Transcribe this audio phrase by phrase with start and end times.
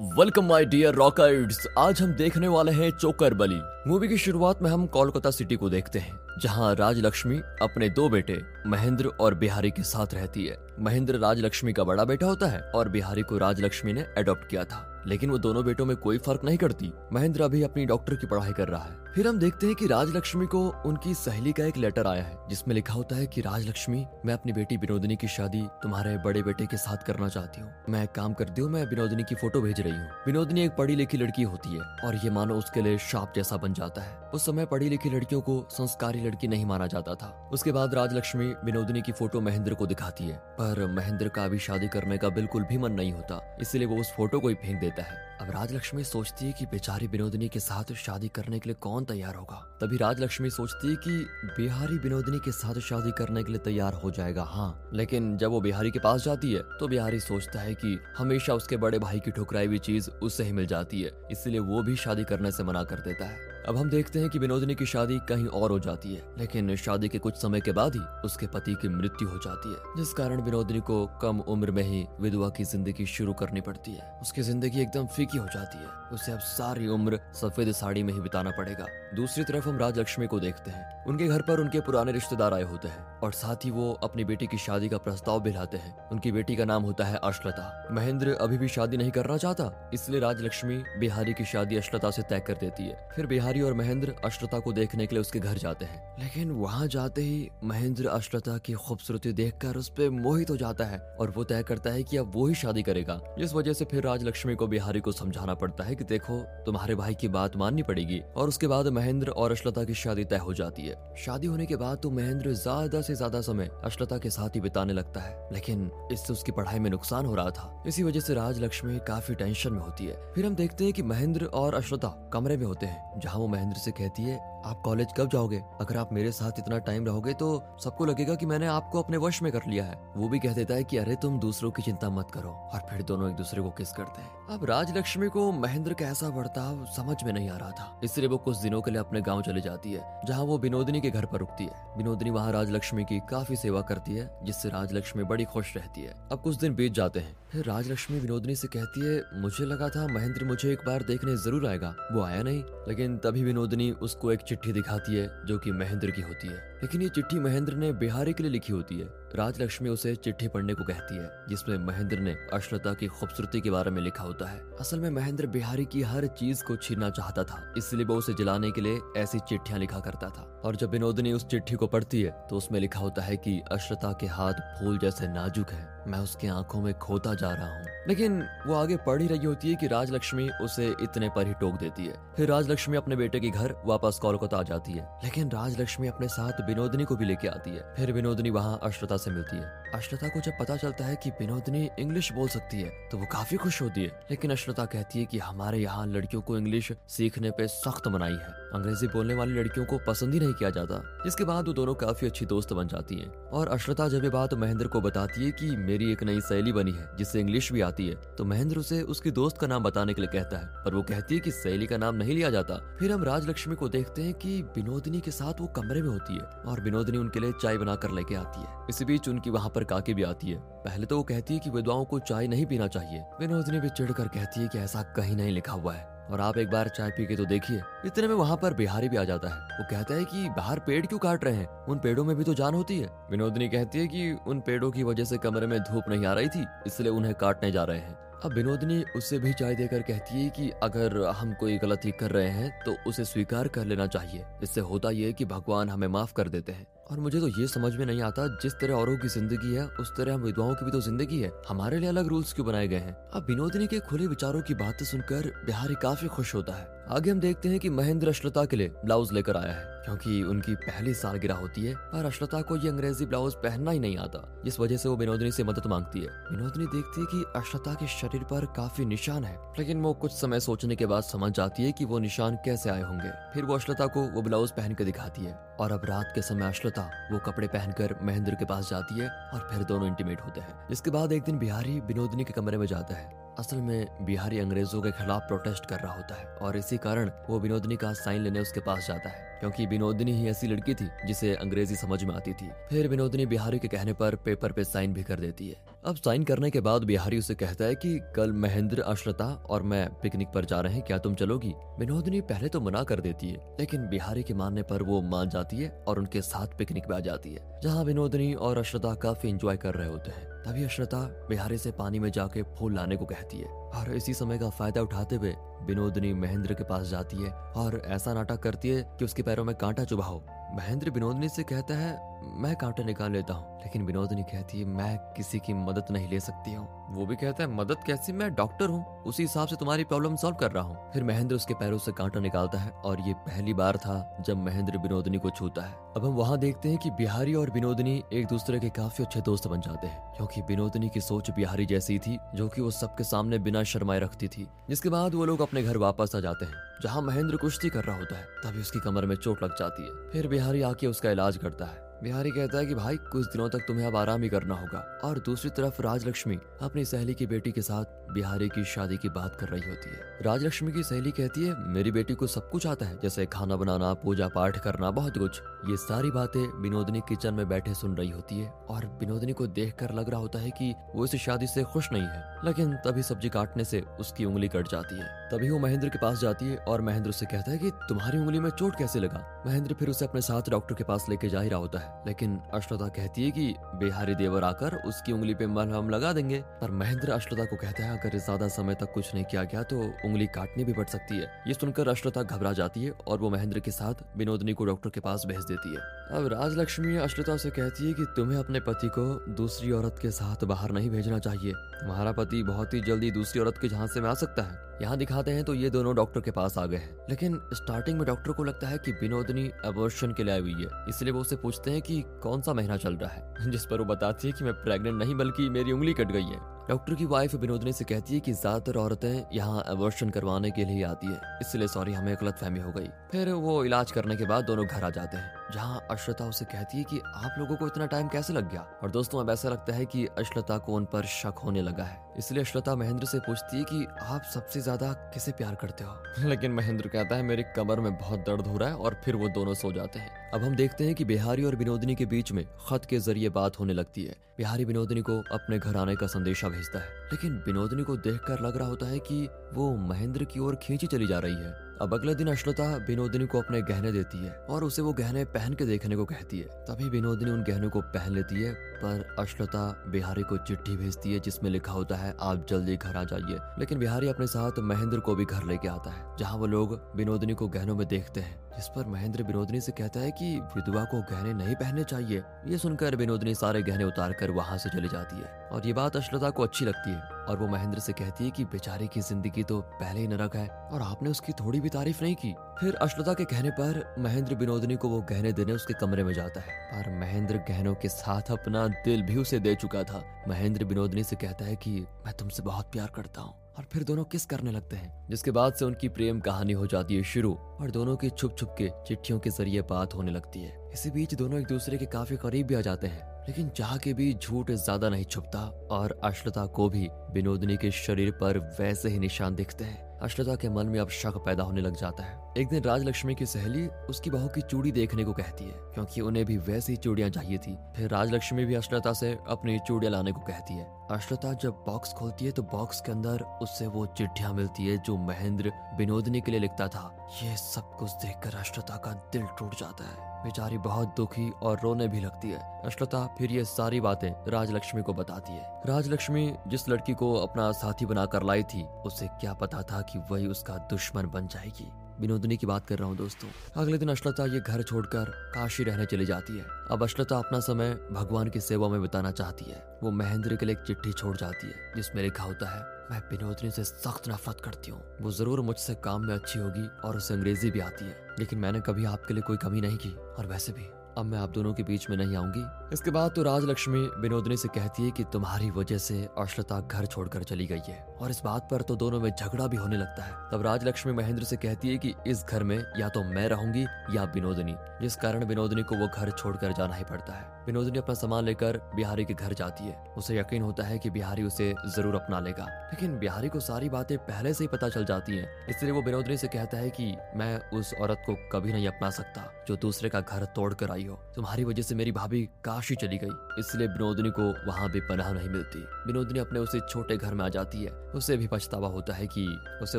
[0.00, 4.70] Welcome my dear रॉकर्ड्स आज हम देखने वाले हैं चोकर बली। मूवी की शुरुआत में
[4.70, 9.82] हम कोलकाता सिटी को देखते हैं, जहाँ राजलक्ष्मी अपने दो बेटे, महेंद्र और बिहारी के
[9.82, 14.02] साथ रहती है। महेंद्र राजलक्ष्मी का बड़ा बेटा होता है और बिहारी को राजलक्ष्मी ने
[14.18, 17.86] अडॉप्ट किया था। लेकिन वो दोनों बेटों में कोई फ़र्क नहीं करती। महेंद्र अभी अपनी
[17.86, 21.52] डॉक्टर की पढ़ाई कर रहा है। फिर हम देखते हैं कि राजलक्ष्मी को उनकी सहेली
[21.52, 25.16] का एक लेटर आया है, जिसमें लिखा होता है कि, राजलक्ष्मी, मैं अपनी बेटी विनोदिनी
[25.16, 28.70] की शादी तुम्हारे बड़े बेटे के साथ करना चाहती हूँ। मैं एक काम करती हूँ,
[28.70, 32.16] मैं विनोदिनी की फ़ोटो भेज रही हूँ। विनोदिनी एक पढ़ी लिखी लड़की होती है और
[32.16, 35.66] ये मानो उसके लिए शाप जैसा बन जाता है। उस समय पढ़ी लिखी लड़कियों को
[35.70, 40.24] संस्कारी लड़की नहीं माना जाता था। उसके बाद राजलक्ष्मी विनोदिनी की फ़ोटो महेंद्र को दिखाती
[40.24, 43.96] है। पर महेंद्र का अभी शादी करने का बिल्कुल भी मन नहीं होता, इसलिए वो
[43.96, 47.60] उस फ़ोटो को ही फेंक देता है। अब राजलक्ष्मी सोचती है कि बेचारी बिनोदनी के
[47.60, 51.10] साथ शादी करने के लिए कौन तैयार होगा। तभी राजलक्ष्मी सोचती है कि
[51.56, 55.60] बिहारी बिनोदनी के साथ शादी करने के लिए तैयार हो जाएगा हाँ। लेकिन जब वो
[55.60, 59.30] बिहारी के पास जाती है तो बिहारी सोचता है कि हमेशा उसके बड़े भाई की
[59.30, 62.84] ठुकराई हुई चीज़ उससे ही मिल जाती है। इसलिए वो भी शादी करने से मना
[62.84, 66.14] कर देता है। अब हम देखते हैं कि विनोदिनी की शादी कहीं और हो जाती
[66.14, 69.72] है, लेकिन शादी के कुछ समय के बाद ही उसके पति की मृत्यु हो जाती
[69.72, 73.92] है, जिस कारण विनोदिनी को कम उम्र में ही विधवा की ज़िंदगी शुरू करनी पड़ती
[73.92, 78.12] है। उसकी ज़िंदगी एकदम फीकी हो जाती है। उसे अब सारी उम्र सफ़ेद साड़ी में
[78.14, 82.12] ही बिताना पड़ेगा। दूसरी तरफ़ हम राजलक्ष्मी को देखते हैं। उनके घर पर उनके पुराने
[82.12, 85.52] रिश्तेदार आए होते हैं, और साथ ही वो अपनी बेटी की शादी का प्रस्ताव भी
[85.52, 89.36] लाते हैं। उनकी बेटी का नाम होता है अश्लता। महेंद्र अभी भी शादी नहीं करना
[89.36, 93.74] चाहता, इसलिए राजलक्ष्मी बिहारी की शादी अश्लता से तय कर देती है। फिर बिहारी और
[93.74, 98.08] महेंद्र अश्लता को देखने के लिए उसके घर जाते हैं। लेकिन वहाँ जाते ही महेंद्र
[98.08, 102.02] अश्लता की खूबसूरती देखकर उस पर मोहित हो जाता है और वो तय करता है
[102.02, 105.54] कि अब वो ही शादी करेगा। जिस वजह से फिर राजलक्ष्मी को बिहारी को समझाना
[105.54, 109.52] पड़ता है कि देखो, तुम्हारे भाई की बात माननी पड़ेगी और उसके बाद महेंद्र और
[109.52, 113.14] अश्लता की शादी तय हो जाती है। शादी होने के बाद तो महेंद्र ज़्यादा से
[113.14, 117.26] ज़्यादा समय अश्लता के साथ ही बिताने लगता है। लेकिन इससे उसकी पढ़ाई में नुकसान
[117.26, 120.84] हो रहा था। इसी वजह से राजलक्ष्मी काफ़ी टेंशन में होती है। फिर हम देखते
[120.84, 124.38] हैं कि महेंद्र और अश्लता कमरे में होते हैं, जहाँ वो महेंद्र से कहती है
[124.64, 125.62] आप कॉलेज कब जाओगे?
[125.80, 129.42] अगर आप मेरे साथ इतना टाइम रहोगे तो सबको लगेगा कि मैंने आपको अपने वश
[129.42, 132.10] में कर लिया है। वो भी कह देता है कि, अरे, तुम दूसरों की चिंता
[132.10, 135.94] मत करो। और फिर दोनों एक दूसरे को किस करते हैं। अब राजलक्ष्मी को महेंद्र
[135.94, 139.00] का ऐसा बर्ताव समझ में नहीं आ रहा था। इसलिए वो कुछ दिनों के लिए
[139.00, 142.52] अपने गाँव चले जाती है, जहाँ वो विनोदिनी के घर पर रुकती है। विनोदिनी वहाँ
[142.52, 146.74] राजलक्ष्मी की काफ़ी सेवा करती है, जिससे राजलक्ष्मी बड़ी खुश रहती है। अब कुछ दिन
[146.74, 150.78] बीत जाते हैं। फिर राजलक्ष्मी विनोदनी से कहती है, मुझे लगा था महेंद्र मुझे एक
[150.86, 155.46] बार देखने ज़रूर आएगा। वो आया नहीं, लेकिन तभी विनोदनी उसको एक चिट्ठी दिखाती है
[155.46, 158.72] जो कि महेंद्र की होती है। लेकिन ये चिट्ठी महेंद्र ने बिहारी के लिए लिखी
[158.72, 163.60] होती है। राजलक्ष्मी उसे चिट्ठी पढ़ने को कहती है, जिसमें महेंद्र ने अश्लता की खूबसूरती
[163.60, 167.10] के बारे में लिखा होता है। असल में महेंद्र बिहारी की हर चीज़ को छीनना
[167.10, 170.90] चाहता था, इसलिए वो उसे जलाने के लिए ऐसी चिट्ठियाँ लिखा करता था। और जब
[170.90, 174.52] विनोदिनी उस चिट्ठी को पढ़ती है तो उसमें लिखा होता है की अश्लता के हाथ
[174.52, 178.96] फूल जैसे नाजुक है। मैं उसकी आँखों में खोता जा रहा हूँ। लेकिन वो आगे
[178.96, 182.48] पढ़ ही रही होती है कि राजलक्ष्मी उसे इतने पर ही टोक देती है। फिर
[182.48, 187.04] राजलक्ष्मी अपने बेटे के घर वापस कोलकाता आ जाती है। लेकिन राजलक्ष्मी अपने साथ विनोदिनी
[187.04, 190.52] को भी लेके आती है। फिर विनोदनी वहाँ अश्लता से मिलती है। अश्लता को जब
[190.60, 194.20] पता चलता है कि विनोदिनी इंग्लिश बोल सकती है तो वो काफ़ी खुश होती है।
[194.30, 198.58] लेकिन अश्लता कहती है कि हमारे यहाँ लड़कियों को इंग्लिश सीखने पे सख्त मनाई है।
[198.74, 202.26] अंग्रेज़ी बोलने वाली लड़कियों को पसंद ही नहीं किया जाता, जिसके बाद वो दोनों काफ़ी
[202.26, 205.70] अच्छी दोस्त बन जाती हैं। और अश्लता जब ये बात महेंद्र को बताती है कि
[205.78, 209.30] मेरी एक नई सहेली बनी है, जिससे इंग्लिश भी आती है तो महेंद्र उसे उसकी
[209.32, 211.96] दोस्त का नाम बताने के लिए कहता है। पर वो कहती है की सहेली का
[211.96, 215.66] नाम नहीं लिया जाता। फिर हम राजलक्ष्मी को देखते हैं की विनोदिनी के साथ वो
[215.76, 219.28] कमरे में होती है, और विनोदिनी उनके लिए चाय बनाकर लेके आती है। इसी बीच
[219.28, 222.18] उनकी वहाँ पर काकी भी आती है। पहले तो वो कहती है कि विधवाओं को
[222.20, 225.94] चाय नहीं पीना चाहिए। विनोदनी भी चिढ़कर कहती है कि ऐसा कहीं नहीं लिखा हुआ
[225.94, 229.08] है। और आप एक बार चाय पी के तो देखिए, इतने में वहाँ पर बिहारी
[229.08, 231.66] भी आ जाता है। वो कहता है कि बाहर पेड़ क्यों काट रहे हैं?
[231.86, 235.02] उन पेड़ों में भी तो जान होती है। विनोदिनी कहती है कि उन पेड़ों की
[235.02, 238.14] वजह से कमरे में धूप नहीं आ रही थी, इसलिए उन्हें काटने जा रहे हैं।
[238.44, 242.48] अब विनोदिनी उससे भी चाय देकर कहती है कि अगर हम कोई गलती कर रहे
[242.48, 246.48] हैं तो उसे स्वीकार कर लेना चाहिए। इससे होता यह कि भगवान हमें माफ़ कर
[246.48, 249.74] देते हैं। और मुझे तो ये समझ में नहीं आता जिस तरह औरों की ज़िंदगी
[249.74, 252.66] है, उस तरह हम विधवाओं की भी तो ज़िंदगी है। हमारे लिए अलग रूल्स क्यों
[252.66, 253.16] बनाए गए हैं?
[253.34, 257.40] अब विनोदिनी के खुले विचारों की बातें सुनकर बिहारी काफ़ी खुश होता है। आगे हम
[257.40, 261.54] देखते हैं कि महेंद्र अश्लता के लिए ब्लाउज लेकर आया है, क्योंकि उनकी पहली सालगिरह
[261.54, 265.08] होती है, पर अश्लता को ये अंग्रेज़ी ब्लाउज पहनना ही नहीं आता, जिस वजह से
[265.08, 269.04] वो विनोदिनी से मदद मांगती है। विनोदिनी देखती है कि अश्लता के शरीर पर काफ़ी
[269.04, 272.56] निशान है, लेकिन वो कुछ समय सोचने के बाद समझ जाती है कि वो निशान
[272.64, 276.04] कैसे आए होंगे। फिर वो अश्लता को वो ब्लाउज पहन के दिखाती है। और अब
[276.04, 280.08] रात के समय अश्लता, वो कपड़े पहनकर महेंद्र के पास जाती है और फिर दोनों
[280.08, 283.76] इंटीमेट होते हैं। इसके बाद एक दिन बिहारी विनोदनी के कमरे में जाता है। असल
[283.76, 287.96] में बिहारी अंग्रेज़ों के खिलाफ प्रोटेस्ट कर रहा होता है और इसी कारण वो विनोदनी
[287.96, 291.96] का साइन लेने उसके पास जाता है, क्योंकि विनोदनी ही ऐसी लड़की थी जिसे अंग्रेज़ी
[291.96, 295.40] समझ में आती थी। फिर विनोदनी बिहारी के कहने पर पेपर पे साइन भी कर
[295.40, 295.76] देती है।
[296.06, 300.08] अब साइन करने के बाद बिहारी उसे कहता है कि, कल महेंद्र अश्रता और मैं
[300.20, 301.74] पिकनिक पर जा रहे हैं, क्या तुम चलोगी?
[301.98, 305.76] विनोदनी पहले तो मना कर देती है, लेकिन बिहारी के मानने पर वो मान जाती
[305.76, 309.76] है और उनके साथ पिकनिक पे आ जाती है, जहाँ विनोदनी और अश्रता काफ़ी इंजॉय
[309.76, 311.18] कर रहे होते हैं। तभी अश्रता
[311.48, 315.02] बिहारी से पानी में जाके फूल लाने को कहती है और इसी समय का फ़ायदा
[315.02, 319.42] उठाते हुए विनोदनी महेंद्र के पास जाती है और ऐसा नाटक करती है कि उसके
[319.42, 320.42] पैरों में कांटा चुभा हो
[320.74, 322.10] महेंद्र विनोदनी से कहता है,
[322.42, 326.40] मैं कांटा निकाल लेता हूँ। लेकिन विनोदनी कहती है, मैं किसी की मदद नहीं ले
[326.40, 328.32] सकती हूँ। वो भी कहता है, मदद कैसी?
[328.32, 331.74] मैं डॉक्टर हूँ। उसी हिसाब से तुम्हारी प्रॉब्लम सॉल्व कर रहा हूँ। फिर महेंद्र उसके
[331.74, 335.82] पैरों से कांटा निकालता है और ये पहली बार था जब महेंद्र विनोदनी को छूता
[335.82, 339.40] है। अब हम वहाँ देखते हैं कि बिहारी और विनोदनी एक दूसरे के काफ़ी अच्छे
[339.40, 343.24] दोस्त बन जाते हैं, क्योंकि विनोदनी की सोच बिहारी जैसी थी, जो की वो सबके
[343.24, 346.74] सामने बिना शर्माए रखती थी, जिसके बाद वो लोग अपने घर वापस आ जाते हैं,
[347.02, 350.30] जहाँ महेंद्र कुश्ती कर रहा होता है, तभी उसकी कमर में चोट लग जाती है।
[350.30, 353.78] फिर बिहारी आके उसका इलाज करता है। बिहारी कहता है कि भाई, कुछ दिनों तक
[353.78, 357.82] तुम्हें अब आराम ही करना होगा। और दूसरी तरफ़ राजलक्ष्मी अपनी सहेली की बेटी के
[357.82, 361.88] साथ बिहारी की शादी की बात कर रही होती है। राजलक्ष्मी की सहेली कहती है,
[361.88, 365.62] मेरी बेटी को सब कुछ आता है, जैसे खाना बनाना पूजा पाठ करना, बहुत कुछ।
[365.90, 370.02] ये सारी बातें विनोदनी किचन में बैठे सुन रही होती है। और विनोदनी को देख
[370.02, 373.48] लग रहा होता है की वो इस शादी से खुश नहीं है, लेकिन तभी सब्ज़ी
[373.48, 377.00] काटने से उसकी उंगली कट जाती है। तभी वो महेंद्र के पास जाती है और
[377.00, 379.62] महेंद्र से कहता है की, तुम्हारी उंगली में चोट कैसे लगा?
[379.66, 382.58] महेंद्र फिर उसे अपने साथ डॉक्टर के पास लेके जा ही रहा होता है। लेकिन
[382.74, 387.32] अश्वता कहती है कि बिहारी देवर आकर उसकी उंगली पे मलहम लगा देंगे। पर महेंद्र
[387.32, 390.84] अश्वता को कहता है, अगर ज़्यादा समय तक कुछ नहीं किया गया तो उंगली काटनी
[390.84, 394.24] भी पड़ सकती है। ये सुनकर अश्वता घबरा जाती है और वो महेंद्र के साथ
[394.36, 398.24] विनोदनी को डॉक्टर के पास भेज देती है। अब राजलक्ष्मी अश्वता से कहती है कि
[398.36, 402.94] तुम्हें अपने पति को दूसरी औरत के साथ बाहर नहीं भेजना चाहिए। तुम्हारा पति बहुत
[402.94, 405.90] ही जल्दी दूसरी औरत के झांसे में आ सकता है। यहाँ दिखाते हैं तो ये
[405.90, 409.12] दोनों डॉक्टर के पास आ गए हैं। लेकिन स्टार्टिंग में डॉक्टर को लगता है कि
[409.12, 412.74] विनोदनी अबॉर्शन के लिए आई हुई है। इसलिए वो उससे पूछते हैं कि कौन सा
[412.74, 415.92] महीना चल रहा है, जिस पर वो बताती है कि मैं प्रेग्नेंट नहीं, बल्कि मेरी
[415.92, 419.82] उंगली कट गई है। डॉक्टर की वाइफ विनोदनी से कहती है कि ज़्यादातर औरतें यहाँ
[419.88, 423.84] अबॉर्शन करवाने के लिए आती है, इसलिए सॉरी हमें गलत फहमी हो गई। फिर वो
[423.84, 427.20] इलाज करने के बाद दोनों घर आ जाते हैं, जहाँ अश्रता उसे कहती है कि
[427.26, 428.80] आप लोगों को इतना टाइम कैसे लग गया?
[429.02, 432.18] और दोस्तों, अब ऐसा लगता है कि अश्लता को उन पर शक होने लगा है,
[432.38, 436.16] इसलिए अश्लता महेंद्र से पूछती है कि आप सबसे ज़्यादा किसे प्यार करते हो?
[436.48, 439.48] लेकिन महेंद्र कहता है, मेरी कमर में बहुत दर्द हो रहा है और फिर वो
[439.54, 442.64] दोनों सो जाते हैं। अब हम देखते हैं कि बिहारी और विनोदनी के बीच में
[442.88, 446.68] खत के ज़रिए बात होने लगती है। बिहारी विनोदनी को अपने घर आने का संदेशा
[446.80, 450.74] भेजता है। लेकिन बिनोदनी को देखकर लग रहा होता है कि वो महेंद्र की ओर
[450.74, 454.52] खींची चली जा रही है। अब अगले दिन अश्लता विनोदिनी को अपने गहने देती है
[454.70, 458.00] और उसे वो गहने पहन के देखने को कहती है। तभी विनोदिनी उन गहनों को
[458.00, 462.66] पहन लेती है, पर अश्लता बिहारी को चिट्ठी भेजती है, जिसमें लिखा होता है, आप
[462.70, 466.36] जल्दी घर आ जाइए। लेकिन बिहारी अपने साथ महेंद्र को भी घर लेके आता है,
[466.36, 470.20] जहाँ वो लोग विनोदिनी को गहनों में देखते हैं, जिस पर महेंद्र विनोदनी से कहता
[470.20, 474.50] है कि विधवा को गहने नहीं पहनने चाहिए। ये सुनकर विनोदनी सारे गहने उतार कर
[474.50, 477.66] वहाँ से चली जाती है और ये बात अश्लता को अच्छी लगती है। और वो
[477.68, 481.30] महेंद्र से कहती है कि बेचारे की ज़िंदगी तो पहले ही नरक है और आपने
[481.30, 485.20] उसकी थोड़ी भी तारीफ़ नहीं की। फिर अश्लता के कहने पर महेंद्र विनोदनी को वो
[485.30, 489.36] गहने देने उसके कमरे में जाता है। पर महेंद्र गहनों के साथ अपना दिल भी
[489.36, 491.90] उसे दे चुका था। महेंद्र विनोदनी से कहता है कि
[492.26, 495.26] मैं तुमसे बहुत प्यार करता हूँ और फिर दोनों किस करने लगते हैं?
[495.30, 498.74] जिसके बाद से उनकी प्रेम कहानी हो जाती है शुरू और दोनों की छुप छुप
[498.78, 502.36] के चिट्ठियों के ज़रिए बात होने लगती है। इसी बीच दोनों एक दूसरे के काफ़ी
[502.36, 505.60] करीब भी आ जाते हैं। लेकिन चाह के भी झूठ ज़्यादा नहीं छुपता
[505.90, 510.68] और अश्लता को भी विनोदनी के शरीर पर वैसे ही निशान दिखते हैं। अश्लता के
[510.68, 514.30] मन में अब शक पैदा होने लग जाता है। एक दिन राजलक्ष्मी की सहेली उसकी
[514.30, 518.10] बहू की चूड़ी देखने को कहती है, क्योंकि उन्हें भी वैसी चूड़ियाँ चाहिए थी। फिर
[518.10, 522.50] राजलक्ष्मी भी अश्लता से अपनी चूड़ियाँ लाने को कहती है। अश्लता जब बॉक्स खोलती है
[522.50, 526.88] तो बॉक्स के अंदर उससे वो चिट्ठियाँ मिलती है जो महेंद्र विनोदनी के लिए लिखता
[526.88, 527.10] था।
[527.42, 532.08] ये सब कुछ देखकर अश्लता का दिल टूट जाता है। बेचारी बहुत दुखी और रोने
[532.08, 537.14] भी लगती है। अश्लता फिर ये सारी बातें राजलक्ष्मी को बताती है। राजलक्ष्मी जिस लड़की
[537.14, 541.48] को अपना साथी बनाकर लाई थी, उसे क्या पता था कि वही उसका दुश्मन बन
[541.48, 543.48] जाएगी। विनोदनी की बात कर रहा हूँ दोस्तों।
[543.82, 547.94] अगले दिन अश्लता ये घर छोड़कर काशी रहने चली जाती है। अब अश्लता अपना समय
[548.12, 551.66] भगवान की सेवा में बिताना चाहती है। वो महेंद्र के लिए एक चिट्ठी छोड़ जाती
[551.66, 555.94] है, जिसमें लिखा होता है, मैं विनोदनी से सख्त नफरत करती हूँ। वो ज़रूर मुझसे
[555.94, 559.42] काम में अच्छी होगी और उसे अंग्रेज़ी भी आती है। लेकिन मैंने कभी आपके लिए
[559.42, 562.36] कोई कमी नहीं की, और वैसे भी। अब मैं आप दोनों के बीच में नहीं
[562.36, 567.06] आऊँगी। इसके बाद तो राजलक्ष्मी विनोदनी से कहती है कि तुम्हारी वजह से अश्लता घर
[567.06, 570.22] छोड़कर चली गई है। और इस बात पर तो दोनों में झगड़ा भी होने लगता
[570.22, 573.84] है। तब राजलक्ष्मी महेंद्र से कहती है कि इस घर में या तो मैं रहूँगी
[574.16, 578.14] या विनोदनी। जिस कारण विनोदनी को वो घर छोड़कर जाना ही पड़ता है। विनोदनी अपना
[578.14, 582.14] सामान लेकर बिहारी के घर जाती है। उसे यकीन होता है कि बिहारी उसे ज़रूर
[582.14, 585.92] अपना लेगा। लेकिन बिहारी को सारी बातें पहले से ही पता चल जाती है। इसलिए
[585.92, 589.76] वो विनोदनी से कहता है की मैं उस औरत को कभी नहीं अपना सकता, जो
[589.76, 593.60] दूसरे का घर तोड़ कर आई हो। तुम्हारी वजह से मेरी भाभी काशी चली गई।
[593.60, 597.48] इसलिए विनोदनी को वहाँ भी पनाह नहीं मिलती। विनोदनी अपने उसे छोटे घर में आ
[597.48, 599.46] जाती है। उसे भी पछतावा होता है कि
[599.82, 599.98] उसे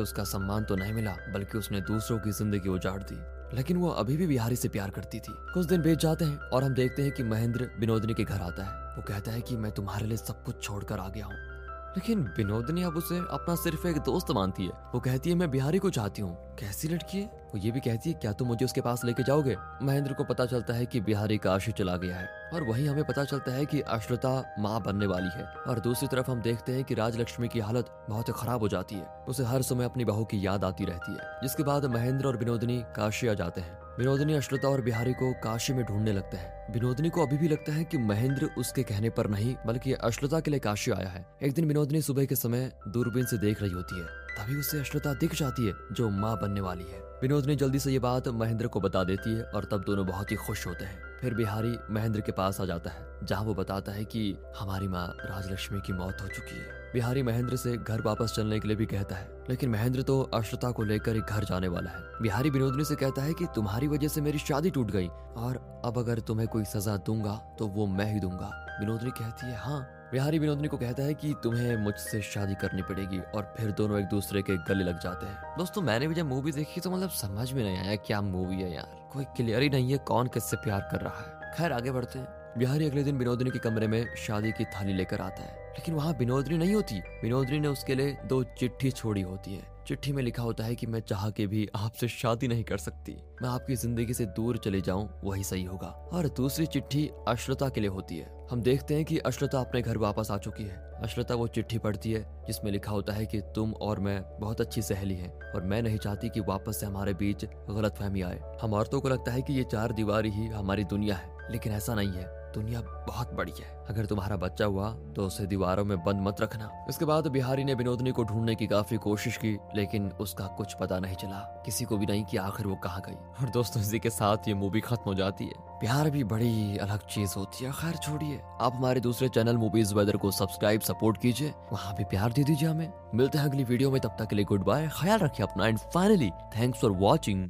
[0.00, 4.16] उसका सम्मान तो नहीं मिला, बल्कि उसने दूसरों की ज़िंदगी उजाड़ दी। लेकिन वो अभी
[4.16, 7.12] भी बिहारी से प्यार करती थी। कुछ दिन बीत जाते हैं और हम देखते हैं
[7.12, 10.44] कि महेंद्र विनोदनी के घर आता है। वो कहता है कि मैं तुम्हारे लिए सब
[10.44, 11.51] कुछ छोड़कर आ गया हूँ।
[11.92, 15.78] लेकिन विनोदनी अब उसे अपना सिर्फ़ एक दोस्त मानती है। वो कहती है, मैं बिहारी
[15.78, 17.26] को चाहती हूँ। कैसी लड़की है?
[17.26, 19.56] वो ये भी कहती है, क्या तुम मुझे उसके पास लेके जाओगे?
[19.82, 23.04] महेंद्र को पता चलता है कि बिहारी का काशी चला गया है। और वहीं हमें
[23.04, 26.84] पता चलता है कि अश्रुता माँ बनने वाली है। और दूसरी तरफ़ हम देखते हैं
[26.84, 30.46] कि राजलक्ष्मी की हालत बहुत खराब हो जाती है। उसे हर समय अपनी बहू की
[30.46, 34.68] याद आती रहती है, जिसके बाद महेंद्र और विनोदनी काशी आ जाते हैं। विनोदनी, अश्रुता
[34.68, 37.98] और बिहारी को काशी में ढूँढने लगते हैं। विनोदनी को अभी भी लगता है कि
[37.98, 42.02] महेंद्र उसके कहने पर नहीं, बल्कि अश्लता के लिए काशी आया है। एक दिन विनोदनी
[42.02, 44.06] सुबह के समय दूरबीन से देख रही होती है।
[44.38, 47.98] तभी उसे अश्लता दिख जाती है, जो माँ बनने वाली है। विनोदनी जल्दी से ये
[47.98, 51.34] बात महेंद्र को बता देती है, और तब दोनों बहुत ही खुश होते हैं। फिर
[51.34, 55.80] बिहारी महेंद्र के पास आ जाता है, जहाँ वो बताता है कि हमारी माँ राजलक्ष्मी
[55.80, 59.16] की मौत हो चुकी है। बिहारी महेंद्र से घर वापस चलने के लिए भी कहता
[59.16, 63.22] है, लेकिन महेंद्र तो अश्रुता को लेकर घर जाने वाला है। बिहारी विनोदनी से कहता
[63.22, 66.96] है कि तुम्हारी वजह से मेरी शादी टूट गई, और अब अगर तुम्हें कोई सजा
[66.96, 68.50] दूँगा तो वो मैं ही दूँगा।
[68.80, 69.80] विनोदनी कहती है हाँ।
[70.12, 74.06] बिहारी विनोदनी को कहता है कि तुम्हें मुझसे शादी करनी पड़ेगी और फिर दोनों एक
[74.06, 77.52] दूसरे के गले लग जाते हैं। दोस्तों, मैंने भी जब मूवी देखी तो मतलब समझ
[77.52, 80.88] में नहीं आया क्या मूवी है यार। कोई क्लियर ही नहीं है कौन किससे प्यार
[80.92, 82.28] कर रहा है। खैर, आगे बढ़ते हैं।
[82.58, 86.16] बिहारी अगले दिन विनोदनी के कमरे में शादी की थाली लेकर आता है। लेकिन वहाँ
[86.16, 90.42] बिनोदरी नहीं होती। बिनोदरी ने उसके लिए दो चिट्ठी छोड़ी होती है। चिट्ठी में लिखा
[90.42, 93.12] होता है कि मैं चाह के भी आपसे शादी नहीं कर सकती।
[93.42, 97.80] मैं आपकी ज़िंदगी से दूर चले जाऊँ, वही सही होगा। और दूसरी चिट्ठी अश्रता के
[97.80, 101.34] लिए होती है। हम देखते हैं कि अश्रता अपने घर वापस आ चुकी है। अश्रता
[101.34, 105.14] वो चिट्ठी पढ़ती है, जिसमें लिखा होता है कि तुम और मैं बहुत अच्छी सहेली
[105.14, 109.00] हैं, और मैं नहीं चाहती कि वापस से हमारे बीच गलत फहमी आए। हम औरतों
[109.00, 112.41] को लगता है कि ये चार दीवार ही हमारी दुनिया है, लेकिन ऐसा नहीं है।
[112.52, 116.70] दुनिया बहुत बड़ी है। अगर तुम्हारा बच्चा हुआ तो उसे दीवारों में बंद मत रखना।
[116.88, 120.98] इसके बाद बिहारी ने विनोदनी को ढूँढने की काफ़ी कोशिश की, लेकिन उसका कुछ पता
[120.98, 124.10] नहीं चला। किसी को भी नहीं कि आखिर वो कहाँ गई। और दोस्तों, इसी के
[124.10, 127.96] साथ ये मूवी खत्म हो जाती है। प्यार भी बड़ी अलग चीज़ होती है। खैर,
[127.96, 132.44] छोड़िए। आप हमारे दूसरे चैनल मूवीज़ वेदर को सब्सक्राइब सपोर्ट कीजिए। वहाँ भी प्यार दे
[132.44, 135.46] दीजिए हमें। मिलते हैं अगली वीडियो में। तब तक के लिए गुड बाय ख्याल रखिए
[135.46, 137.48] अपना। And finally thanks for watching